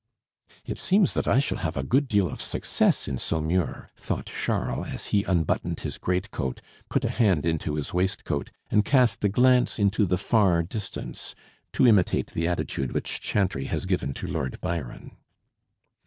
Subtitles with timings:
[0.65, 4.87] "It seems that I shall have a good deal of success in Saumur," thought Charles
[4.87, 9.29] as he unbuttoned his great coat, put a hand into his waistcoat, and cast a
[9.29, 11.35] glance into the far distance,
[11.73, 15.17] to imitate the attitude which Chantrey has given to Lord Byron.